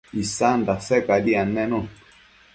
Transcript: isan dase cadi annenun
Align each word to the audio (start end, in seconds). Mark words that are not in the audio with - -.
isan 0.23 0.59
dase 0.67 0.97
cadi 1.07 1.31
annenun 1.41 1.85